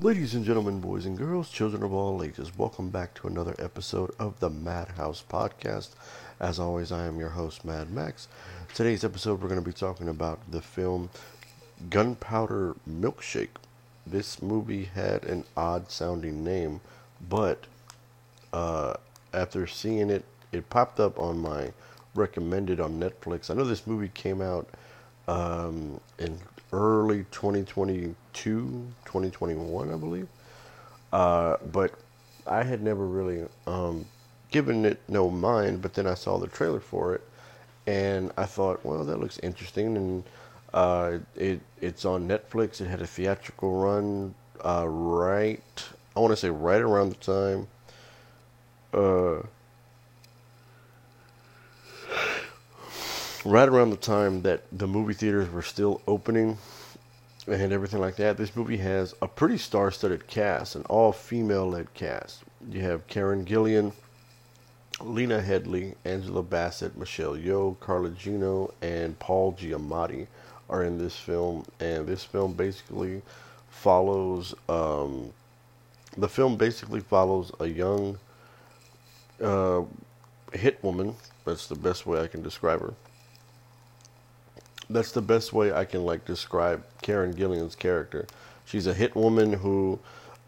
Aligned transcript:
Ladies 0.00 0.36
and 0.36 0.44
gentlemen, 0.44 0.78
boys 0.78 1.06
and 1.06 1.18
girls, 1.18 1.50
children 1.50 1.82
of 1.82 1.92
all 1.92 2.22
ages, 2.22 2.56
welcome 2.56 2.88
back 2.88 3.14
to 3.14 3.26
another 3.26 3.56
episode 3.58 4.12
of 4.20 4.38
the 4.38 4.48
Madhouse 4.48 5.24
Podcast. 5.28 5.88
As 6.38 6.60
always, 6.60 6.92
I 6.92 7.06
am 7.06 7.18
your 7.18 7.30
host, 7.30 7.64
Mad 7.64 7.90
Max. 7.90 8.28
Today's 8.74 9.02
episode, 9.02 9.42
we're 9.42 9.48
going 9.48 9.60
to 9.60 9.66
be 9.66 9.72
talking 9.72 10.08
about 10.08 10.38
the 10.52 10.62
film 10.62 11.10
Gunpowder 11.90 12.76
Milkshake. 12.88 13.56
This 14.06 14.40
movie 14.40 14.84
had 14.84 15.24
an 15.24 15.42
odd 15.56 15.90
sounding 15.90 16.44
name, 16.44 16.80
but 17.28 17.64
uh, 18.52 18.94
after 19.34 19.66
seeing 19.66 20.10
it, 20.10 20.24
it 20.52 20.70
popped 20.70 21.00
up 21.00 21.18
on 21.18 21.40
my 21.40 21.72
recommended 22.14 22.78
on 22.78 23.00
Netflix. 23.00 23.50
I 23.50 23.54
know 23.54 23.64
this 23.64 23.84
movie 23.84 24.12
came 24.14 24.42
out 24.42 24.68
um, 25.26 26.00
in 26.20 26.38
early 26.72 27.24
2022, 27.30 28.14
2021, 28.34 29.92
I 29.92 29.96
believe. 29.96 30.28
Uh, 31.12 31.56
but 31.72 31.92
I 32.46 32.62
had 32.62 32.82
never 32.82 33.06
really 33.06 33.46
um, 33.66 34.06
given 34.50 34.84
it 34.84 35.00
no 35.08 35.30
mind, 35.30 35.82
but 35.82 35.94
then 35.94 36.06
I 36.06 36.14
saw 36.14 36.38
the 36.38 36.46
trailer 36.46 36.80
for 36.80 37.14
it, 37.14 37.22
and 37.86 38.32
I 38.36 38.44
thought, 38.44 38.84
well, 38.84 39.04
that 39.04 39.18
looks 39.18 39.38
interesting, 39.38 39.96
and 39.96 40.24
uh, 40.74 41.18
it 41.34 41.60
it's 41.80 42.04
on 42.04 42.28
Netflix. 42.28 42.80
It 42.80 42.88
had 42.88 43.00
a 43.00 43.06
theatrical 43.06 43.72
run 43.80 44.34
uh, 44.64 44.86
right, 44.88 45.84
I 46.16 46.20
want 46.20 46.32
to 46.32 46.36
say 46.36 46.50
right 46.50 46.80
around 46.80 47.10
the 47.10 47.14
time. 47.16 47.68
Right 53.44 53.68
around 53.68 53.90
the 53.90 53.96
time 53.96 54.42
that 54.42 54.62
the 54.72 54.86
movie 54.86 55.14
theaters 55.14 55.50
were 55.50 55.62
still 55.62 56.00
opening 56.06 56.58
and 57.46 57.72
everything 57.72 58.00
like 58.00 58.16
that, 58.16 58.36
this 58.36 58.54
movie 58.54 58.76
has 58.76 59.14
a 59.22 59.28
pretty 59.28 59.56
star 59.56 59.90
studded 59.90 60.26
cast, 60.26 60.74
an 60.74 60.82
all 60.82 61.12
female 61.12 61.68
led 61.68 61.92
cast. 61.94 62.42
You 62.70 62.82
have 62.82 63.06
Karen 63.06 63.44
Gillan, 63.44 63.92
Lena 65.00 65.40
Headey, 65.40 65.94
Angela 66.04 66.42
Bassett, 66.42 66.96
Michelle 66.96 67.36
Yeoh, 67.36 67.78
Carla 67.80 68.10
Gugino, 68.10 68.72
and 68.82 69.18
Paul 69.18 69.54
Giamatti 69.54 70.26
are 70.68 70.84
in 70.84 70.98
this 70.98 71.16
film. 71.16 71.64
And 71.80 72.06
this 72.06 72.24
film 72.24 72.52
basically 72.52 73.22
follows, 73.70 74.54
um, 74.68 75.32
the 76.16 76.28
film 76.28 76.56
basically 76.56 77.00
follows 77.00 77.50
a 77.60 77.66
young 77.66 78.18
uh, 79.42 79.82
hit 80.52 80.82
woman. 80.82 81.14
That's 81.44 81.66
the 81.66 81.76
best 81.76 82.04
way 82.04 82.20
I 82.20 82.26
can 82.26 82.42
describe 82.42 82.80
her 82.80 82.92
that's 84.90 85.12
the 85.12 85.22
best 85.22 85.52
way 85.52 85.72
I 85.72 85.84
can 85.84 86.04
like 86.04 86.24
describe 86.24 86.84
Karen 87.02 87.32
Gillan's 87.34 87.74
character. 87.76 88.26
She's 88.64 88.86
a 88.86 88.94
hit 88.94 89.14
woman 89.14 89.52
who 89.52 89.98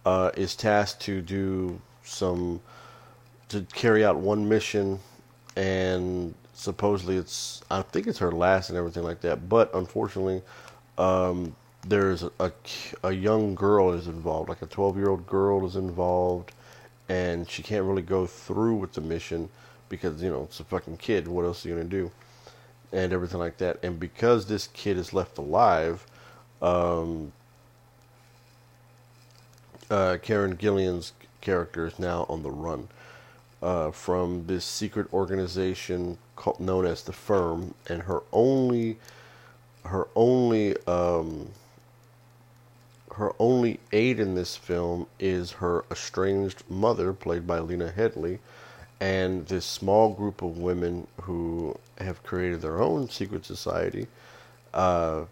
uh, 0.04 0.30
is 0.36 0.56
tasked 0.56 1.00
to 1.02 1.20
do 1.20 1.80
some 2.04 2.60
to 3.48 3.62
carry 3.74 4.04
out 4.04 4.16
one 4.16 4.48
mission, 4.48 5.00
and 5.56 6.34
supposedly 6.54 7.16
it's 7.16 7.62
I 7.70 7.82
think 7.82 8.06
it's 8.06 8.18
her 8.18 8.32
last 8.32 8.68
and 8.70 8.78
everything 8.78 9.02
like 9.02 9.20
that. 9.22 9.48
But 9.48 9.74
unfortunately, 9.74 10.42
um, 10.98 11.54
there's 11.86 12.24
a, 12.38 12.52
a 13.02 13.12
young 13.12 13.54
girl 13.54 13.92
is 13.92 14.06
involved, 14.06 14.48
like 14.48 14.62
a 14.62 14.66
12 14.66 14.96
year 14.96 15.10
old 15.10 15.26
girl 15.26 15.66
is 15.66 15.76
involved, 15.76 16.52
and 17.08 17.48
she 17.48 17.62
can't 17.62 17.84
really 17.84 18.02
go 18.02 18.26
through 18.26 18.76
with 18.76 18.92
the 18.92 19.00
mission 19.00 19.48
because 19.88 20.22
you 20.22 20.30
know 20.30 20.44
it's 20.44 20.60
a 20.60 20.64
fucking 20.64 20.96
kid. 20.96 21.28
What 21.28 21.44
else 21.44 21.64
are 21.64 21.68
you 21.68 21.74
gonna 21.74 21.88
do? 21.88 22.10
And 22.92 23.12
everything 23.12 23.38
like 23.38 23.58
that. 23.58 23.78
And 23.82 23.98
because 24.00 24.46
this 24.46 24.68
kid 24.72 24.96
is 24.96 25.12
left 25.12 25.38
alive, 25.38 26.06
um, 26.60 27.32
uh, 29.90 30.18
Karen 30.22 30.56
Gillan's 30.56 31.12
character 31.40 31.86
is 31.86 31.98
now 31.98 32.26
on 32.28 32.42
the 32.42 32.50
run 32.50 32.88
uh, 33.62 33.90
from 33.90 34.46
this 34.46 34.64
secret 34.64 35.12
organization 35.12 36.18
called, 36.36 36.60
known 36.60 36.86
as 36.86 37.02
the 37.02 37.12
Firm, 37.12 37.74
and 37.88 38.02
her 38.02 38.22
only 38.32 38.98
her 39.84 40.08
only 40.14 40.76
um, 40.86 41.48
her 43.14 43.32
only 43.38 43.80
aid 43.92 44.20
in 44.20 44.34
this 44.34 44.56
film 44.56 45.06
is 45.18 45.52
her 45.52 45.84
estranged 45.90 46.62
mother, 46.68 47.12
played 47.12 47.46
by 47.46 47.58
Lena 47.58 47.92
Headey, 47.94 48.38
and 49.00 49.46
this 49.46 49.64
small 49.64 50.12
group 50.12 50.42
of 50.42 50.58
women 50.58 51.06
who 51.22 51.74
have 51.98 52.22
created 52.22 52.60
their 52.60 52.80
own 52.80 53.08
secret 53.08 53.46
society 53.46 54.06
uh, 54.74 55.24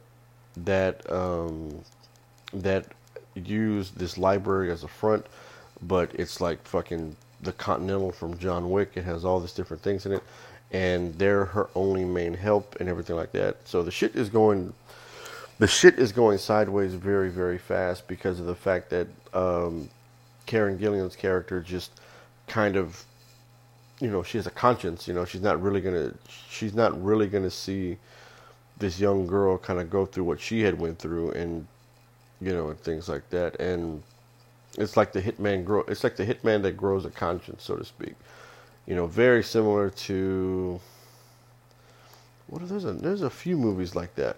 that 0.57 1.11
um, 1.13 1.85
that 2.53 2.87
use 3.35 3.91
this 3.91 4.19
library 4.19 4.71
as 4.71 4.83
a 4.85 4.89
front, 4.89 5.27
but 5.83 6.11
it's 6.15 6.41
like 6.41 6.67
fucking 6.67 7.15
the 7.43 7.53
Continental 7.53 8.11
from 8.11 8.39
John 8.39 8.71
Wick. 8.71 8.93
It 8.95 9.05
has 9.05 9.25
all 9.25 9.39
these 9.39 9.53
different 9.53 9.83
things 9.83 10.07
in 10.07 10.13
it, 10.13 10.23
and 10.73 11.15
they're 11.19 11.45
her 11.45 11.69
only 11.75 12.05
main 12.05 12.35
help 12.35 12.77
and 12.81 12.89
everything 12.89 13.17
like 13.17 13.33
that. 13.33 13.57
So 13.65 13.83
the 13.83 13.91
shit 13.91 14.17
is 14.17 14.31
going, 14.31 14.73
the 15.59 15.69
shit 15.69 15.99
is 15.99 16.11
going 16.11 16.39
sideways 16.39 16.95
very 16.95 17.29
very 17.29 17.59
fast 17.59 18.09
because 18.09 18.41
of 18.41 18.47
the 18.47 18.55
fact 18.55 18.91
that 18.91 19.09
um, 19.35 19.91
Karen 20.47 20.79
Gillan's 20.79 21.17
character 21.17 21.61
just 21.61 21.91
kind 22.47 22.77
of 22.77 23.05
you 24.01 24.11
know 24.11 24.23
she 24.23 24.39
has 24.39 24.47
a 24.47 24.51
conscience 24.51 25.09
you 25.09 25.15
know 25.15 25.25
she's 25.25 25.43
not 25.43 25.61
really 25.61 25.81
gonna 25.81 26.13
she's 26.49 26.75
not 26.75 27.03
really 27.03 27.27
gonna 27.27 27.51
see 27.51 27.97
this 28.79 29.01
young 29.01 29.27
girl 29.27 29.59
kind 29.59 29.81
of 29.81 29.91
go 29.91 30.07
through 30.07 30.25
what 30.25 30.41
she 30.41 30.61
had 30.63 30.79
went 30.79 30.99
through 30.99 31.31
and 31.33 31.67
you 32.41 32.53
know 32.53 32.69
and 32.69 32.79
things 32.81 33.09
like 33.09 33.29
that. 33.31 33.59
And 33.61 34.03
it's 34.77 34.97
like 34.97 35.13
the 35.13 35.23
hitman 35.23 35.65
grow 35.65 35.81
it's 35.89 36.05
like 36.05 36.17
the 36.17 36.27
hitman 36.27 36.63
that 36.63 36.77
grows 36.77 37.05
a 37.05 37.11
conscience 37.11 37.65
so 37.65 37.77
to 37.77 37.85
speak. 37.85 38.15
You 38.87 38.95
know 38.95 39.07
very 39.07 39.43
similar 39.43 39.91
to 39.91 40.81
what 42.47 42.63
are 42.63 42.67
there's 42.67 42.85
a 42.85 42.93
there's 42.93 43.23
a 43.23 43.31
few 43.31 43.57
movies 43.57 43.95
like 43.95 44.15
that 44.15 44.37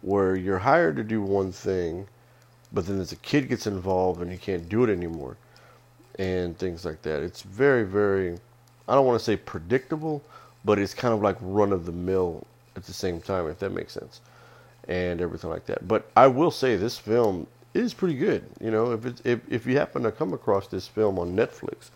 where 0.00 0.34
you're 0.34 0.58
hired 0.58 0.96
to 0.96 1.04
do 1.04 1.22
one 1.22 1.52
thing 1.52 2.06
but 2.72 2.86
then 2.86 2.98
as 3.00 3.12
a 3.12 3.16
kid 3.16 3.48
gets 3.48 3.66
involved 3.66 4.20
and 4.20 4.32
you 4.32 4.38
can't 4.38 4.68
do 4.68 4.82
it 4.82 4.90
anymore 4.90 5.36
and 6.18 6.58
things 6.58 6.84
like 6.84 7.02
that. 7.02 7.22
It's 7.22 7.42
very 7.42 7.84
very 7.84 8.38
I 8.88 8.94
don't 8.94 9.06
want 9.06 9.18
to 9.18 9.24
say 9.24 9.36
predictable, 9.36 10.22
but 10.64 10.78
it's 10.78 10.94
kind 10.94 11.14
of 11.14 11.22
like 11.22 11.36
run 11.40 11.72
of 11.72 11.86
the 11.86 11.92
mill 11.92 12.46
at 12.76 12.84
the 12.84 12.92
same 12.92 13.20
time, 13.20 13.48
if 13.48 13.58
that 13.60 13.70
makes 13.70 13.92
sense, 13.92 14.20
and 14.88 15.20
everything 15.20 15.50
like 15.50 15.66
that. 15.66 15.86
But 15.86 16.10
I 16.16 16.26
will 16.26 16.50
say 16.50 16.76
this 16.76 16.98
film 16.98 17.46
is 17.74 17.94
pretty 17.94 18.14
good. 18.14 18.44
You 18.60 18.70
know, 18.70 18.92
if 18.92 19.06
it's 19.06 19.22
if 19.24 19.40
if 19.50 19.66
you 19.66 19.78
happen 19.78 20.02
to 20.02 20.12
come 20.12 20.32
across 20.32 20.66
this 20.66 20.86
film 20.86 21.18
on 21.18 21.34
Netflix, 21.34 21.90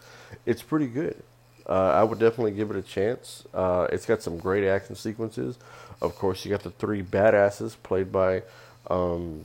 it's 0.45 0.63
pretty 0.63 0.87
good. 0.87 1.23
Uh, 1.69 1.91
I 1.95 2.05
would 2.05 2.21
definitely 2.21 2.53
give 2.53 2.71
it 2.71 2.77
a 2.77 2.83
chance. 2.83 3.45
Uh, 3.53 3.89
it's 3.91 4.07
got 4.07 4.23
some 4.23 4.39
great 4.39 4.65
action 4.65 4.95
sequences. 4.95 5.59
Of 6.01 6.15
course, 6.15 6.45
you 6.45 6.51
got 6.51 6.63
the 6.63 6.71
three 6.71 7.03
badasses 7.03 7.77
played 7.83 8.13
by 8.13 8.43
um, 8.89 9.45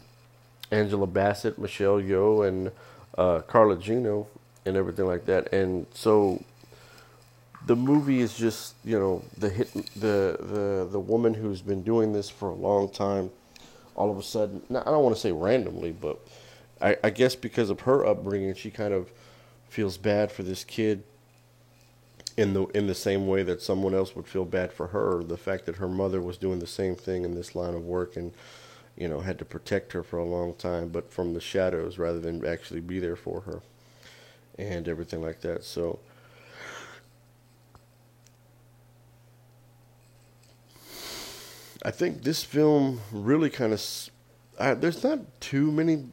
Angela 0.69 1.07
Bassett, 1.07 1.57
Michelle 1.57 1.99
Yeoh, 1.99 2.47
and 2.47 2.71
uh, 3.17 3.41
Carla 3.41 3.75
Gugino, 3.75 4.27
and 4.65 4.77
everything 4.77 5.07
like 5.07 5.25
that. 5.25 5.51
And 5.51 5.87
so 5.93 6.43
the 7.71 7.75
movie 7.77 8.19
is 8.19 8.35
just 8.37 8.75
you 8.83 8.99
know 8.99 9.23
the 9.37 9.49
hit 9.49 9.71
the 9.95 10.35
the 10.41 10.89
the 10.91 10.99
woman 10.99 11.33
who's 11.33 11.61
been 11.61 11.81
doing 11.83 12.11
this 12.11 12.29
for 12.29 12.49
a 12.49 12.53
long 12.53 12.89
time 12.89 13.31
all 13.95 14.11
of 14.11 14.17
a 14.17 14.23
sudden 14.23 14.61
i 14.71 14.83
don't 14.83 15.05
want 15.05 15.15
to 15.15 15.21
say 15.21 15.31
randomly 15.31 15.93
but 15.93 16.19
I, 16.81 16.97
I 17.01 17.09
guess 17.11 17.33
because 17.33 17.69
of 17.69 17.79
her 17.81 18.05
upbringing 18.05 18.55
she 18.55 18.71
kind 18.71 18.93
of 18.93 19.09
feels 19.69 19.97
bad 19.97 20.33
for 20.33 20.43
this 20.43 20.65
kid 20.65 21.03
in 22.35 22.53
the 22.53 22.65
in 22.75 22.87
the 22.87 22.93
same 22.93 23.25
way 23.25 23.41
that 23.43 23.61
someone 23.61 23.95
else 23.95 24.17
would 24.17 24.27
feel 24.27 24.43
bad 24.43 24.73
for 24.73 24.87
her 24.87 25.23
the 25.23 25.37
fact 25.37 25.65
that 25.67 25.77
her 25.77 25.87
mother 25.87 26.19
was 26.19 26.37
doing 26.37 26.59
the 26.59 26.67
same 26.67 26.97
thing 26.97 27.23
in 27.23 27.35
this 27.35 27.55
line 27.55 27.73
of 27.73 27.85
work 27.85 28.17
and 28.17 28.33
you 28.97 29.07
know 29.07 29.21
had 29.21 29.39
to 29.39 29.45
protect 29.45 29.93
her 29.93 30.03
for 30.03 30.19
a 30.19 30.25
long 30.25 30.53
time 30.55 30.89
but 30.89 31.09
from 31.09 31.33
the 31.33 31.39
shadows 31.39 31.97
rather 31.97 32.19
than 32.19 32.45
actually 32.45 32.81
be 32.81 32.99
there 32.99 33.15
for 33.15 33.39
her 33.41 33.61
and 34.57 34.89
everything 34.89 35.21
like 35.21 35.39
that. 35.39 35.63
So 35.63 35.99
I 41.83 41.91
think 41.91 42.23
this 42.23 42.43
film 42.43 43.01
really 43.11 43.49
kind 43.49 43.73
of. 43.73 43.81
There's 44.79 45.03
not 45.03 45.19
too 45.39 45.71
many. 45.71 46.05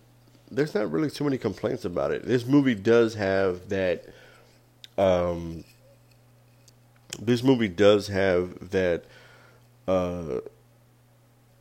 There's 0.50 0.74
not 0.74 0.90
really 0.90 1.10
too 1.10 1.24
many 1.24 1.36
complaints 1.36 1.84
about 1.84 2.10
it. 2.10 2.24
This 2.24 2.46
movie 2.46 2.74
does 2.74 3.14
have 3.14 3.68
that. 3.68 4.04
Um, 4.96 5.64
this 7.20 7.42
movie 7.42 7.68
does 7.68 8.08
have 8.08 8.70
that. 8.70 9.04
Uh, 9.86 10.40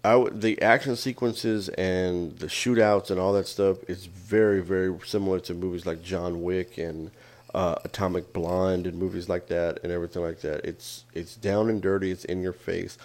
I 0.04 0.12
w- 0.12 0.31
the 0.33 0.62
action 0.62 0.95
sequences 0.95 1.68
and 1.69 2.38
the 2.39 2.48
shootouts 2.48 3.12
and 3.12 3.19
all 3.19 3.33
that 3.33 3.48
stuff 3.48 3.77
is 3.89 4.06
very 4.06 4.62
very 4.62 4.98
similar 5.06 5.39
to 5.42 5.54
movies 5.54 5.86
like 5.86 6.01
John 6.01 6.44
Wick 6.44 6.77
and 6.77 7.12
uh, 7.54 7.75
Atomic 7.83 8.31
Blonde 8.31 8.88
and 8.88 8.98
movies 8.98 9.27
like 9.27 9.48
that 9.48 9.80
and 9.83 9.92
everything 9.92 10.21
like 10.21 10.39
that. 10.42 10.63
It's 10.63 11.04
it's 11.13 11.36
down 11.36 11.69
and 11.69 11.81
dirty. 11.81 12.12
It's 12.12 12.24
in 12.24 12.42
your 12.42 12.54
face. 12.54 12.98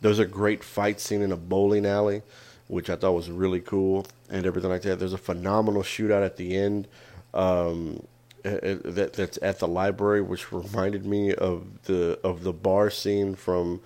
There's 0.00 0.18
a 0.18 0.26
great 0.26 0.64
fight 0.64 1.00
scene 1.00 1.22
in 1.22 1.32
a 1.32 1.36
bowling 1.36 1.86
alley 1.86 2.22
which 2.70 2.88
I 2.88 2.94
thought 2.94 3.12
was 3.12 3.30
really 3.30 3.60
cool 3.60 4.06
and 4.30 4.46
everything 4.46 4.70
like 4.70 4.82
that. 4.82 5.00
There's 5.00 5.12
a 5.12 5.18
phenomenal 5.18 5.82
shootout 5.82 6.24
at 6.24 6.36
the 6.36 6.56
end. 6.56 6.86
Um, 7.34 8.06
that 8.42 9.12
that's 9.12 9.38
at 9.42 9.58
the 9.58 9.68
library, 9.68 10.22
which 10.22 10.50
reminded 10.52 11.04
me 11.04 11.34
of 11.34 11.82
the 11.84 12.18
of 12.24 12.42
the 12.42 12.52
bar 12.52 12.88
scene 12.88 13.34
from 13.34 13.82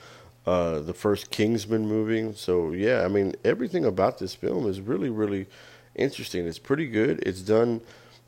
uh, 0.47 0.79
the 0.81 0.95
first 0.95 1.31
Kingsman 1.31 1.89
movie. 1.89 2.33
So 2.37 2.71
yeah, 2.73 3.03
I 3.05 3.09
mean 3.09 3.35
everything 3.45 3.85
about 3.85 4.19
this 4.19 4.35
film 4.35 4.69
is 4.69 4.81
really 4.81 5.09
really 5.09 5.47
interesting. 5.97 6.47
It's 6.47 6.61
pretty 6.61 6.87
good. 6.87 7.21
It's 7.27 7.41
done 7.41 7.81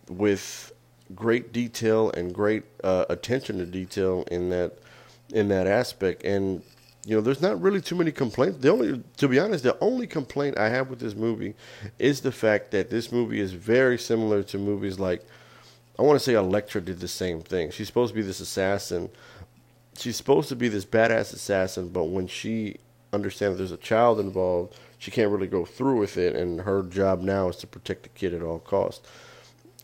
with 0.08 0.72
great 1.14 1.52
detail 1.52 2.10
and 2.10 2.34
great 2.34 2.64
uh, 2.82 3.04
attention 3.08 3.58
to 3.58 3.66
detail 3.66 4.24
in 4.28 4.50
that 4.50 4.78
in 5.32 5.48
that 5.48 5.68
aspect. 5.68 6.24
And 6.24 6.62
you 7.06 7.14
know, 7.14 7.20
there's 7.20 7.40
not 7.40 7.60
really 7.62 7.80
too 7.80 7.94
many 7.94 8.10
complaints. 8.10 8.58
The 8.58 8.70
only, 8.70 9.00
to 9.18 9.28
be 9.28 9.38
honest, 9.38 9.62
the 9.62 9.78
only 9.80 10.08
complaint 10.08 10.58
I 10.58 10.68
have 10.70 10.90
with 10.90 10.98
this 10.98 11.14
movie 11.14 11.54
is 12.00 12.20
the 12.20 12.32
fact 12.32 12.72
that 12.72 12.90
this 12.90 13.12
movie 13.12 13.38
is 13.38 13.52
very 13.52 13.96
similar 13.96 14.42
to 14.42 14.58
movies 14.58 14.98
like, 14.98 15.24
I 15.98 16.02
want 16.02 16.18
to 16.18 16.24
say 16.24 16.34
Elektra 16.34 16.80
did 16.80 16.98
the 16.98 17.06
same 17.06 17.42
thing. 17.42 17.70
She's 17.70 17.86
supposed 17.86 18.12
to 18.12 18.16
be 18.16 18.22
this 18.22 18.40
assassin. 18.40 19.08
She's 19.96 20.16
supposed 20.16 20.48
to 20.48 20.56
be 20.56 20.68
this 20.68 20.84
badass 20.84 21.32
assassin, 21.32 21.90
but 21.90 22.06
when 22.06 22.26
she 22.26 22.78
understands 23.12 23.56
there's 23.56 23.70
a 23.70 23.76
child 23.76 24.18
involved, 24.18 24.76
she 24.98 25.12
can't 25.12 25.30
really 25.30 25.46
go 25.46 25.64
through 25.64 25.98
with 26.00 26.18
it, 26.18 26.34
and 26.34 26.62
her 26.62 26.82
job 26.82 27.22
now 27.22 27.48
is 27.48 27.56
to 27.58 27.68
protect 27.68 28.02
the 28.02 28.08
kid 28.10 28.34
at 28.34 28.42
all 28.42 28.58
costs 28.58 29.08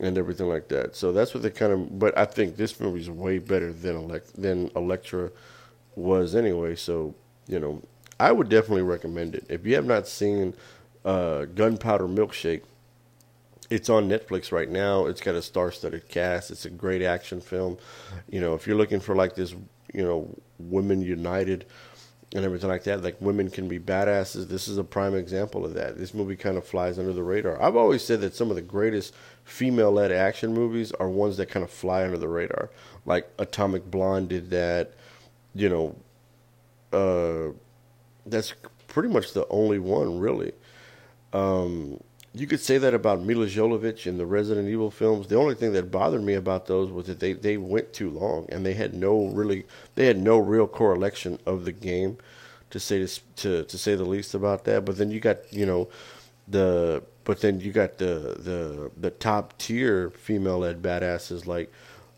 and 0.01 0.17
everything 0.17 0.49
like 0.49 0.67
that. 0.67 0.95
So 0.95 1.13
that's 1.13 1.33
what 1.33 1.41
they 1.41 1.51
kind 1.51 1.71
of. 1.71 1.99
But 1.99 2.17
I 2.17 2.25
think 2.25 2.57
this 2.57 2.79
movie 2.79 2.99
is 2.99 3.09
way 3.09 3.39
better 3.39 3.71
than 3.71 3.95
Elect 3.95 4.35
than 4.35 4.69
Elektra 4.75 5.31
was 5.95 6.35
anyway. 6.35 6.75
So 6.75 7.15
you 7.47 7.59
know, 7.59 7.81
I 8.19 8.31
would 8.31 8.49
definitely 8.49 8.83
recommend 8.83 9.35
it. 9.35 9.45
If 9.49 9.65
you 9.65 9.75
have 9.75 9.85
not 9.85 10.07
seen 10.07 10.53
uh, 11.03 11.45
Gunpowder 11.45 12.07
Milkshake, 12.07 12.63
it's 13.69 13.89
on 13.89 14.07
Netflix 14.07 14.51
right 14.51 14.69
now. 14.69 15.05
It's 15.07 15.21
got 15.21 15.35
a 15.35 15.41
star-studded 15.41 16.07
cast. 16.07 16.51
It's 16.51 16.65
a 16.65 16.69
great 16.69 17.01
action 17.01 17.41
film. 17.41 17.77
You 18.29 18.39
know, 18.39 18.53
if 18.53 18.67
you're 18.67 18.77
looking 18.77 18.99
for 18.99 19.15
like 19.15 19.35
this, 19.35 19.55
you 19.93 20.03
know, 20.03 20.29
women 20.59 21.01
united 21.01 21.65
and 22.35 22.43
everything 22.45 22.69
like 22.69 22.83
that, 22.83 23.03
like 23.03 23.19
women 23.19 23.49
can 23.49 23.67
be 23.67 23.79
badasses. 23.79 24.47
This 24.47 24.67
is 24.67 24.77
a 24.77 24.83
prime 24.83 25.15
example 25.15 25.65
of 25.65 25.73
that. 25.75 25.97
This 25.97 26.13
movie 26.13 26.35
kind 26.35 26.57
of 26.57 26.65
flies 26.65 26.99
under 26.99 27.13
the 27.13 27.23
radar. 27.23 27.61
I've 27.61 27.75
always 27.75 28.03
said 28.03 28.21
that 28.21 28.35
some 28.35 28.49
of 28.49 28.55
the 28.55 28.61
greatest 28.61 29.13
female-led 29.43 30.11
action 30.11 30.53
movies 30.53 30.91
are 30.93 31.09
ones 31.09 31.37
that 31.37 31.49
kind 31.49 31.63
of 31.63 31.69
fly 31.69 32.03
under 32.03 32.17
the 32.17 32.27
radar. 32.27 32.69
Like 33.05 33.29
Atomic 33.37 33.89
Blonde 33.89 34.29
did 34.29 34.49
that 34.51 34.93
you 35.55 35.69
know, 35.69 35.95
uh, 36.91 37.53
that's 38.25 38.53
pretty 38.87 39.09
much 39.09 39.33
the 39.33 39.47
only 39.49 39.79
one 39.79 40.19
really. 40.19 40.53
Um, 41.33 41.99
you 42.35 42.47
could 42.47 42.59
say 42.59 42.79
that 42.79 42.93
about 42.93 43.21
Milla 43.21 43.45
Jovovich 43.45 44.07
in 44.07 44.17
the 44.17 44.25
Resident 44.25 44.67
Evil 44.67 44.89
films. 44.89 45.27
The 45.27 45.35
only 45.35 45.53
thing 45.53 45.73
that 45.73 45.91
bothered 45.91 46.23
me 46.23 46.33
about 46.33 46.65
those 46.65 46.89
was 46.89 47.05
that 47.05 47.19
they, 47.19 47.33
they 47.33 47.57
went 47.57 47.93
too 47.93 48.09
long 48.09 48.47
and 48.49 48.65
they 48.65 48.73
had 48.73 48.93
no 48.93 49.27
really 49.27 49.65
they 49.95 50.07
had 50.07 50.17
no 50.17 50.37
real 50.39 50.67
correlation 50.67 51.39
of 51.45 51.65
the 51.65 51.71
game 51.71 52.17
to 52.71 52.79
say 52.79 52.99
this, 52.99 53.21
to 53.37 53.63
to 53.65 53.77
say 53.77 53.93
the 53.95 54.03
least 54.03 54.33
about 54.33 54.65
that. 54.65 54.83
But 54.83 54.97
then 54.97 55.11
you 55.11 55.19
got 55.19 55.51
you 55.53 55.65
know 55.65 55.89
the 56.47 57.03
but 57.23 57.41
then 57.41 57.59
you 57.59 57.71
got 57.71 57.99
the 57.99 58.35
the 58.39 58.91
the 58.97 59.11
top 59.11 59.57
tier 59.59 60.09
female 60.09 60.59
led 60.59 60.81
badasses 60.81 61.45
like 61.45 61.71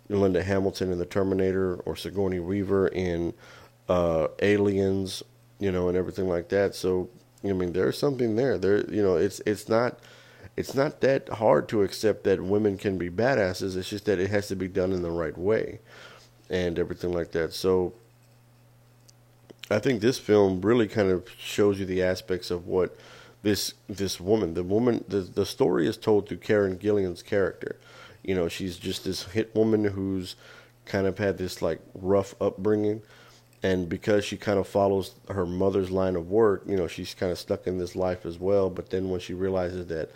Linda 0.09 0.43
Hamilton 0.43 0.91
in 0.91 0.99
The 0.99 1.05
Terminator 1.05 1.75
or 1.85 1.95
Sigourney 1.95 2.39
Weaver 2.39 2.87
in 2.87 3.33
uh, 3.89 4.27
Aliens, 4.41 5.23
you 5.59 5.71
know, 5.71 5.89
and 5.89 5.97
everything 5.97 6.27
like 6.27 6.49
that. 6.49 6.75
So 6.75 7.09
I 7.43 7.53
mean, 7.53 7.73
there's 7.73 7.97
something 7.97 8.35
there. 8.35 8.57
There, 8.57 8.89
you 8.89 9.03
know, 9.03 9.15
it's 9.15 9.39
it's 9.45 9.69
not 9.69 9.99
it's 10.57 10.73
not 10.73 11.01
that 11.01 11.29
hard 11.29 11.67
to 11.69 11.83
accept 11.83 12.23
that 12.23 12.41
women 12.41 12.77
can 12.77 12.97
be 12.97 13.09
badasses. 13.09 13.75
It's 13.75 13.89
just 13.89 14.05
that 14.05 14.19
it 14.19 14.29
has 14.29 14.47
to 14.47 14.55
be 14.55 14.67
done 14.67 14.91
in 14.91 15.01
the 15.01 15.11
right 15.11 15.37
way, 15.37 15.79
and 16.49 16.79
everything 16.79 17.11
like 17.11 17.31
that. 17.31 17.53
So 17.53 17.93
I 19.69 19.79
think 19.79 20.01
this 20.01 20.19
film 20.19 20.61
really 20.61 20.87
kind 20.87 21.11
of 21.11 21.27
shows 21.37 21.79
you 21.79 21.85
the 21.85 22.03
aspects 22.03 22.51
of 22.51 22.67
what 22.67 22.95
this 23.43 23.73
this 23.87 24.19
woman, 24.19 24.53
the 24.53 24.63
woman, 24.63 25.03
the 25.07 25.21
the 25.21 25.45
story 25.45 25.87
is 25.87 25.97
told 25.97 26.27
through 26.27 26.37
Karen 26.37 26.77
Gillan's 26.77 27.21
character 27.21 27.77
you 28.27 28.35
know, 28.35 28.47
she's 28.47 28.77
just 28.77 29.03
this 29.03 29.23
hit 29.23 29.55
woman 29.55 29.85
who's 29.85 30.35
kind 30.85 31.07
of 31.07 31.17
had 31.17 31.37
this 31.37 31.61
like 31.61 31.79
rough 31.93 32.35
upbringing. 32.41 33.01
And 33.63 33.89
because 33.89 34.23
she 34.23 34.37
kind 34.37 34.59
of 34.59 34.67
follows 34.67 35.15
her 35.29 35.45
mother's 35.45 35.89
line 35.89 36.15
of 36.15 36.29
work, 36.29 36.63
you 36.67 36.75
know, 36.75 36.87
she's 36.87 37.13
kind 37.13 37.31
of 37.31 37.39
stuck 37.39 37.65
in 37.65 37.77
this 37.77 37.95
life 37.95 38.25
as 38.25 38.39
well. 38.39 38.69
But 38.69 38.89
then 38.89 39.09
when 39.09 39.19
she 39.19 39.33
realizes 39.33 39.87
that 39.87 40.11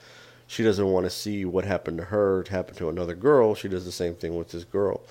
she 0.45 0.63
doesn't 0.63 0.85
want 0.85 1.05
to 1.05 1.09
see 1.09 1.45
what 1.45 1.65
happened 1.65 1.97
to 1.97 2.05
her 2.05 2.43
happen 2.49 2.75
to 2.75 2.89
another 2.89 3.15
girl, 3.15 3.55
she 3.55 3.67
does 3.67 3.85
the 3.85 3.91
same 3.91 4.15
thing 4.15 4.37
with 4.37 4.49
this 4.49 4.63
girl 4.63 5.01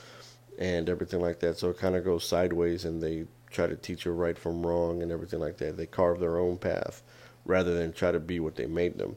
and 0.58 0.88
everything 0.88 1.20
like 1.20 1.40
that. 1.40 1.58
So 1.58 1.70
it 1.70 1.78
kind 1.78 1.96
of 1.96 2.04
goes 2.04 2.24
sideways 2.24 2.84
and 2.84 3.02
they 3.02 3.26
try 3.50 3.66
to 3.66 3.76
teach 3.76 4.04
her 4.04 4.12
right 4.12 4.38
from 4.38 4.66
wrong 4.66 5.02
and 5.02 5.10
everything 5.10 5.40
like 5.40 5.56
that. 5.58 5.76
They 5.76 5.86
carve 5.86 6.20
their 6.20 6.38
own 6.38 6.58
path 6.58 7.02
rather 7.44 7.74
than 7.74 7.92
try 7.92 8.12
to 8.12 8.20
be 8.20 8.40
what 8.40 8.56
they 8.56 8.66
made 8.66 8.98
them 8.98 9.16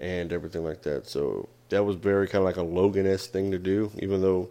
and 0.00 0.32
everything 0.32 0.64
like 0.64 0.82
that. 0.82 1.06
So 1.06 1.48
that 1.68 1.84
was 1.84 1.96
very 1.96 2.26
kind 2.26 2.40
of 2.40 2.44
like 2.44 2.56
a 2.56 2.62
Logan 2.62 3.06
esque 3.06 3.30
thing 3.30 3.50
to 3.50 3.58
do, 3.58 3.90
even 3.98 4.20
though, 4.22 4.48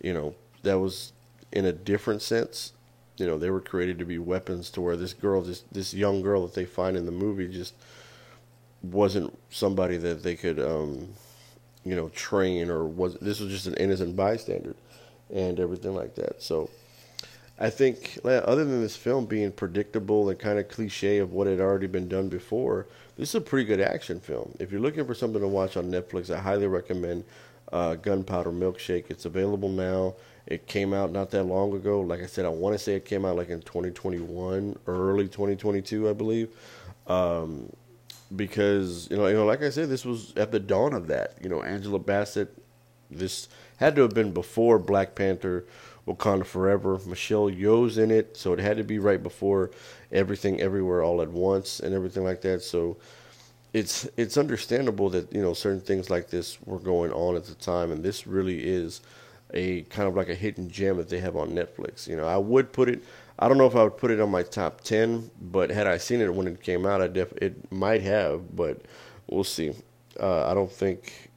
you 0.00 0.12
know, 0.12 0.34
that 0.62 0.78
was 0.78 1.12
in 1.52 1.64
a 1.64 1.72
different 1.72 2.22
sense. 2.22 2.72
You 3.16 3.26
know, 3.26 3.38
they 3.38 3.50
were 3.50 3.60
created 3.60 3.98
to 3.98 4.04
be 4.04 4.18
weapons 4.18 4.70
to 4.70 4.80
where 4.80 4.96
this 4.96 5.12
girl, 5.12 5.42
this 5.42 5.64
this 5.72 5.92
young 5.92 6.22
girl 6.22 6.46
that 6.46 6.54
they 6.54 6.64
find 6.64 6.96
in 6.96 7.06
the 7.06 7.12
movie, 7.12 7.48
just 7.48 7.74
wasn't 8.82 9.36
somebody 9.50 9.96
that 9.96 10.22
they 10.22 10.36
could, 10.36 10.60
um, 10.60 11.08
you 11.84 11.96
know, 11.96 12.08
train 12.10 12.70
or 12.70 12.84
was. 12.84 13.14
This 13.14 13.40
was 13.40 13.50
just 13.50 13.66
an 13.66 13.74
innocent 13.74 14.14
bystander, 14.14 14.76
and 15.34 15.58
everything 15.58 15.94
like 15.94 16.14
that. 16.14 16.42
So, 16.42 16.70
I 17.60 17.70
think, 17.70 18.18
other 18.24 18.64
than 18.64 18.80
this 18.80 18.96
film 18.96 19.26
being 19.26 19.50
predictable 19.50 20.28
and 20.28 20.38
kind 20.38 20.58
of 20.58 20.68
cliche 20.68 21.18
of 21.18 21.32
what 21.32 21.48
had 21.48 21.58
already 21.58 21.88
been 21.88 22.08
done 22.08 22.28
before, 22.28 22.86
this 23.16 23.30
is 23.30 23.34
a 23.34 23.40
pretty 23.40 23.66
good 23.66 23.80
action 23.80 24.20
film. 24.20 24.54
If 24.60 24.70
you're 24.70 24.80
looking 24.80 25.04
for 25.04 25.14
something 25.14 25.40
to 25.40 25.48
watch 25.48 25.76
on 25.76 25.90
Netflix, 25.90 26.32
I 26.32 26.38
highly 26.38 26.68
recommend 26.68 27.24
uh, 27.72 27.96
Gunpowder 27.96 28.52
Milkshake. 28.52 29.06
It's 29.10 29.24
available 29.24 29.68
now. 29.68 30.14
It 30.46 30.66
came 30.66 30.94
out 30.94 31.10
not 31.10 31.30
that 31.32 31.44
long 31.44 31.74
ago. 31.74 32.00
Like 32.00 32.22
I 32.22 32.26
said, 32.26 32.44
I 32.44 32.48
want 32.48 32.74
to 32.74 32.78
say 32.78 32.94
it 32.94 33.04
came 33.04 33.24
out 33.24 33.36
like 33.36 33.50
in 33.50 33.60
2021, 33.60 34.78
early 34.86 35.24
2022, 35.24 36.08
I 36.08 36.12
believe. 36.12 36.48
Um, 37.08 37.70
because 38.34 39.10
you 39.10 39.16
know, 39.16 39.26
you 39.26 39.34
know, 39.34 39.46
like 39.46 39.62
I 39.62 39.70
said, 39.70 39.88
this 39.88 40.04
was 40.04 40.32
at 40.36 40.52
the 40.52 40.60
dawn 40.60 40.92
of 40.92 41.08
that. 41.08 41.34
You 41.42 41.48
know, 41.48 41.62
Angela 41.62 41.98
Bassett. 41.98 42.54
This 43.10 43.48
had 43.78 43.96
to 43.96 44.02
have 44.02 44.12
been 44.14 44.32
before 44.32 44.78
Black 44.78 45.14
Panther 45.14 45.64
Wakanda 46.08 46.46
Forever. 46.46 46.98
Michelle 47.06 47.50
Yeoh's 47.50 47.98
in 47.98 48.10
it, 48.10 48.36
so 48.36 48.52
it 48.52 48.58
had 48.58 48.78
to 48.78 48.84
be 48.84 48.98
right 48.98 49.22
before 49.22 49.70
Everything 50.10 50.60
Everywhere 50.60 51.02
All 51.02 51.20
at 51.20 51.28
Once 51.30 51.80
and 51.80 51.94
everything 51.94 52.24
like 52.24 52.40
that. 52.40 52.62
So 52.62 52.96
it's 53.74 54.08
it's 54.16 54.36
understandable 54.36 55.10
that 55.10 55.32
you 55.32 55.42
know 55.42 55.52
certain 55.52 55.80
things 55.80 56.10
like 56.10 56.30
this 56.30 56.58
were 56.62 56.78
going 56.78 57.12
on 57.12 57.36
at 57.36 57.44
the 57.44 57.54
time, 57.54 57.92
and 57.92 58.02
this 58.02 58.26
really 58.26 58.66
is 58.66 59.02
a 59.54 59.82
kind 59.82 60.08
of 60.08 60.16
like 60.16 60.28
a 60.28 60.34
hidden 60.34 60.68
gem 60.70 60.96
that 60.96 61.08
they 61.08 61.20
have 61.20 61.36
on 61.36 61.50
Netflix. 61.50 62.06
You 62.08 62.16
know, 62.16 62.26
I 62.26 62.38
would 62.38 62.72
put 62.72 62.88
it. 62.88 63.04
I 63.38 63.48
don't 63.48 63.58
know 63.58 63.66
if 63.66 63.76
I 63.76 63.84
would 63.84 63.96
put 63.96 64.10
it 64.10 64.20
on 64.20 64.30
my 64.30 64.42
top 64.42 64.80
ten, 64.80 65.30
but 65.40 65.70
had 65.70 65.86
I 65.86 65.98
seen 65.98 66.20
it 66.20 66.34
when 66.34 66.46
it 66.46 66.62
came 66.62 66.86
out, 66.86 67.02
I 67.02 67.08
def 67.08 67.32
it 67.34 67.70
might 67.70 68.02
have, 68.02 68.56
but 68.56 68.82
we'll 69.28 69.44
see. 69.44 69.74
Uh, 70.18 70.50
I 70.50 70.54
don't 70.54 70.72
think. 70.72 71.27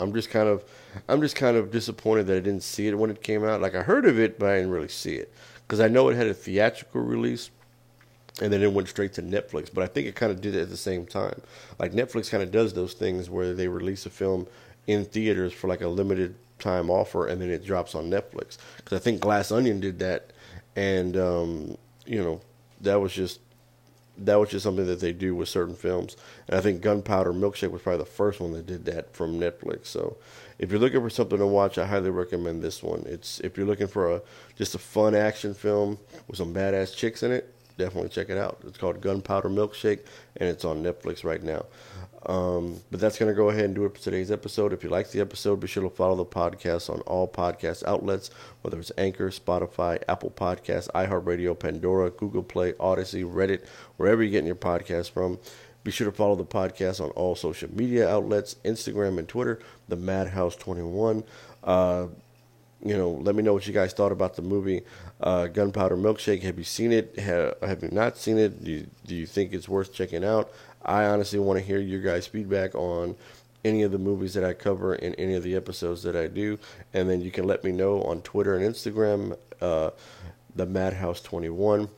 I'm 0.00 0.12
just 0.12 0.30
kind 0.30 0.48
of 0.48 0.64
I'm 1.08 1.20
just 1.20 1.36
kind 1.36 1.56
of 1.56 1.70
disappointed 1.70 2.26
that 2.28 2.36
I 2.36 2.40
didn't 2.40 2.62
see 2.62 2.88
it 2.88 2.98
when 2.98 3.10
it 3.10 3.22
came 3.22 3.44
out. 3.44 3.60
Like 3.60 3.74
I 3.74 3.82
heard 3.82 4.06
of 4.06 4.18
it, 4.18 4.38
but 4.38 4.50
I 4.50 4.56
didn't 4.56 4.70
really 4.70 4.88
see 4.88 5.14
it 5.14 5.32
because 5.66 5.80
I 5.80 5.88
know 5.88 6.08
it 6.08 6.16
had 6.16 6.26
a 6.26 6.34
theatrical 6.34 7.00
release, 7.00 7.50
and 8.42 8.52
then 8.52 8.62
it 8.62 8.72
went 8.72 8.88
straight 8.88 9.12
to 9.14 9.22
Netflix. 9.22 9.72
But 9.72 9.84
I 9.84 9.86
think 9.86 10.08
it 10.08 10.16
kind 10.16 10.32
of 10.32 10.40
did 10.40 10.56
it 10.56 10.62
at 10.62 10.70
the 10.70 10.76
same 10.76 11.06
time. 11.06 11.40
Like 11.78 11.92
Netflix 11.92 12.30
kind 12.30 12.42
of 12.42 12.50
does 12.50 12.72
those 12.72 12.94
things 12.94 13.30
where 13.30 13.52
they 13.54 13.68
release 13.68 14.06
a 14.06 14.10
film 14.10 14.46
in 14.86 15.04
theaters 15.04 15.52
for 15.52 15.68
like 15.68 15.82
a 15.82 15.88
limited 15.88 16.34
time 16.58 16.90
offer, 16.90 17.26
and 17.26 17.40
then 17.40 17.50
it 17.50 17.64
drops 17.64 17.94
on 17.94 18.10
Netflix. 18.10 18.58
Because 18.78 18.98
I 18.98 19.02
think 19.02 19.20
Glass 19.20 19.52
Onion 19.52 19.80
did 19.80 19.98
that, 20.00 20.32
and 20.76 21.16
um, 21.16 21.78
you 22.06 22.22
know 22.22 22.40
that 22.80 23.00
was 23.00 23.12
just 23.12 23.40
that 24.20 24.36
was 24.36 24.50
just 24.50 24.62
something 24.62 24.86
that 24.86 25.00
they 25.00 25.12
do 25.12 25.34
with 25.34 25.48
certain 25.48 25.74
films. 25.74 26.16
And 26.46 26.56
I 26.56 26.60
think 26.60 26.80
Gunpowder 26.82 27.32
Milkshake 27.32 27.70
was 27.70 27.82
probably 27.82 27.98
the 27.98 28.10
first 28.10 28.40
one 28.40 28.52
that 28.52 28.66
did 28.66 28.84
that 28.86 29.14
from 29.14 29.40
Netflix. 29.40 29.86
So 29.86 30.16
if 30.58 30.70
you're 30.70 30.80
looking 30.80 31.00
for 31.00 31.10
something 31.10 31.38
to 31.38 31.46
watch, 31.46 31.78
I 31.78 31.86
highly 31.86 32.10
recommend 32.10 32.62
this 32.62 32.82
one. 32.82 33.04
It's 33.06 33.40
if 33.40 33.56
you're 33.56 33.66
looking 33.66 33.86
for 33.86 34.16
a 34.16 34.22
just 34.56 34.74
a 34.74 34.78
fun 34.78 35.14
action 35.14 35.54
film 35.54 35.98
with 36.28 36.36
some 36.36 36.54
badass 36.54 36.94
chicks 36.94 37.22
in 37.22 37.32
it, 37.32 37.54
definitely 37.78 38.10
check 38.10 38.28
it 38.28 38.36
out. 38.36 38.58
It's 38.66 38.78
called 38.78 39.00
Gunpowder 39.00 39.48
Milkshake, 39.48 40.00
and 40.36 40.48
it's 40.48 40.64
on 40.64 40.82
Netflix 40.82 41.24
right 41.24 41.42
now. 41.42 41.64
Um, 42.26 42.80
but 42.90 43.00
that's 43.00 43.18
going 43.18 43.30
to 43.32 43.36
go 43.36 43.48
ahead 43.48 43.64
and 43.64 43.74
do 43.74 43.86
it 43.86 43.94
for 43.94 44.00
today's 44.00 44.30
episode. 44.30 44.72
If 44.72 44.84
you 44.84 44.90
like 44.90 45.10
the 45.10 45.20
episode, 45.20 45.60
be 45.60 45.66
sure 45.66 45.82
to 45.82 45.90
follow 45.90 46.16
the 46.16 46.26
podcast 46.26 46.90
on 46.90 47.00
all 47.02 47.26
podcast 47.26 47.82
outlets, 47.86 48.30
whether 48.60 48.78
it's 48.78 48.92
Anchor, 48.98 49.30
Spotify, 49.30 50.02
Apple 50.06 50.30
Podcasts, 50.30 50.90
iHeartRadio, 50.90 51.58
Pandora, 51.58 52.10
Google 52.10 52.42
Play, 52.42 52.74
Odyssey, 52.78 53.24
Reddit, 53.24 53.64
wherever 53.96 54.22
you're 54.22 54.30
getting 54.30 54.46
your 54.46 54.54
podcast 54.54 55.10
from. 55.10 55.38
Be 55.82 55.90
sure 55.90 56.10
to 56.10 56.16
follow 56.16 56.36
the 56.36 56.44
podcast 56.44 57.02
on 57.02 57.08
all 57.10 57.34
social 57.34 57.74
media 57.74 58.06
outlets 58.06 58.56
Instagram 58.66 59.18
and 59.18 59.26
Twitter, 59.26 59.60
the 59.88 59.96
Madhouse21. 59.96 61.24
Uh, 61.64 62.08
you 62.84 62.96
know, 62.96 63.10
let 63.10 63.34
me 63.34 63.42
know 63.42 63.52
what 63.52 63.66
you 63.66 63.72
guys 63.72 63.92
thought 63.92 64.12
about 64.12 64.36
the 64.36 64.42
movie 64.42 64.82
uh, 65.20 65.46
Gunpowder 65.46 65.96
Milkshake. 65.96 66.42
Have 66.42 66.58
you 66.58 66.64
seen 66.64 66.92
it? 66.92 67.18
Have, 67.18 67.54
have 67.62 67.82
you 67.82 67.90
not 67.92 68.16
seen 68.16 68.38
it? 68.38 68.62
Do 68.64 68.70
you, 68.70 68.86
do 69.06 69.14
you 69.14 69.26
think 69.26 69.52
it's 69.52 69.68
worth 69.68 69.92
checking 69.92 70.24
out? 70.24 70.50
I 70.84 71.04
honestly 71.04 71.38
want 71.38 71.58
to 71.58 71.64
hear 71.64 71.78
your 71.78 72.00
guys' 72.00 72.26
feedback 72.26 72.74
on 72.74 73.16
any 73.64 73.82
of 73.82 73.92
the 73.92 73.98
movies 73.98 74.34
that 74.34 74.44
I 74.44 74.54
cover 74.54 74.94
in 74.94 75.14
any 75.16 75.34
of 75.34 75.42
the 75.42 75.54
episodes 75.54 76.02
that 76.04 76.16
I 76.16 76.26
do. 76.26 76.58
And 76.94 77.08
then 77.08 77.20
you 77.20 77.30
can 77.30 77.46
let 77.46 77.62
me 77.64 77.72
know 77.72 78.02
on 78.02 78.22
Twitter 78.22 78.56
and 78.56 78.64
Instagram, 78.64 79.36
uh, 79.60 79.90
the 80.54 80.66
Madhouse21. 80.66 81.90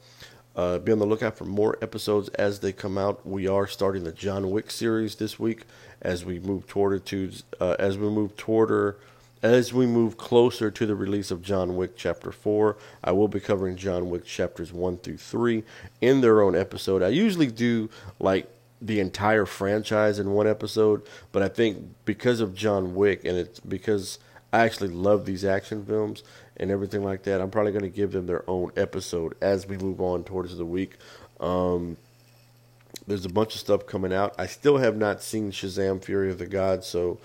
Uh, 0.55 0.79
be 0.79 0.93
on 0.93 0.99
the 0.99 1.07
lookout 1.07 1.37
for 1.37 1.47
more 1.47 1.79
episodes 1.81 2.29
as 2.31 2.61
they 2.61 2.73
come 2.73 2.99
out. 2.99 3.27
We 3.27 3.47
are 3.47 3.67
starting 3.67 4.05
the 4.05 4.13
John 4.13 4.51
Wick 4.51 4.71
series 4.71 5.15
this 5.15 5.39
week 5.39 5.63
as 6.03 6.25
we 6.25 6.39
move 6.39 6.67
toward 6.67 7.07
to 7.07 7.33
uh, 7.59 7.77
as 7.79 7.97
we 7.97 8.11
move 8.11 8.37
toward 8.37 8.97
as 9.43 9.73
we 9.73 9.87
move 9.87 10.19
closer 10.19 10.71
to 10.71 10.87
the 10.87 10.95
release 10.95 11.31
of 11.31 11.43
John 11.43 11.77
Wick 11.77 11.97
Chapter 11.97 12.31
4, 12.31 12.77
I 13.03 13.11
will 13.11 13.27
be 13.27 13.41
covering 13.41 13.77
John 13.77 14.09
Wick 14.09 14.25
Chapters 14.25 14.73
1 14.73 14.99
through 14.99 15.17
3 15.17 15.65
in 16.01 16.21
their 16.21 16.43
own 16.43 16.55
episode. 16.55 17.03
I 17.03 17.09
usually 17.09 17.49
do 17.49 17.91
like 18.21 18.49
the 18.87 19.01
entire 19.01 19.47
franchise 19.47 20.19
in 20.19 20.33
one 20.33 20.47
episode, 20.47 21.03
but 21.31 21.43
I 21.43 21.49
think 21.49 21.79
because 22.05 22.41
of 22.41 22.55
John 22.55 22.95
Wick 22.95 23.25
and 23.25 23.37
it's 23.37 23.61
because 23.61 24.19
I 24.53 24.65
actually 24.65 24.91
love 24.91 25.25
these 25.25 25.45
action 25.45 25.87
films 25.87 26.23
and 26.57 26.71
everything 26.71 27.03
like 27.03 27.23
that, 27.23 27.41
I'm 27.41 27.51
probably 27.51 27.73
going 27.73 27.83
to 27.83 27.89
give 27.89 28.13
them 28.13 28.27
their 28.27 28.49
own 28.51 28.73
episode 28.77 29.37
as 29.41 29.67
we 29.67 29.79
move 29.79 30.01
on 30.01 30.25
towards 30.25 30.57
the 30.57 30.67
week. 30.67 30.97
Um, 31.41 31.97
there's 33.07 33.25
a 33.25 33.31
bunch 33.31 33.55
of 33.55 33.61
stuff 33.61 33.87
coming 33.87 34.13
out. 34.13 34.35
I 34.39 34.47
still 34.47 34.79
have 34.79 34.97
not 34.97 35.23
seen 35.23 35.53
Shazam 35.53 36.05
Fury 36.05 36.31
of 36.31 36.39
the 36.39 36.47
Gods, 36.47 36.87
so 36.87 37.19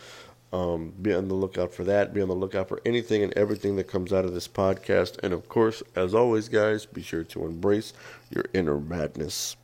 um, 0.54 0.94
be 1.02 1.14
on 1.14 1.28
the 1.28 1.34
lookout 1.34 1.74
for 1.74 1.84
that. 1.84 2.14
Be 2.14 2.22
on 2.22 2.30
the 2.30 2.36
lookout 2.36 2.70
for 2.70 2.82
anything 2.86 3.24
and 3.24 3.34
everything 3.34 3.76
that 3.76 3.86
comes 3.86 4.14
out 4.14 4.26
of 4.26 4.34
this 4.34 4.48
podcast. 4.48 5.20
And 5.24 5.34
of 5.34 5.50
course, 5.50 5.84
as 5.96 6.16
always, 6.16 6.50
guys, 6.50 6.86
be 6.86 7.02
sure 7.02 7.24
to 7.26 7.46
embrace 7.46 7.94
your 8.30 8.46
inner 8.54 8.80
madness. 8.80 9.56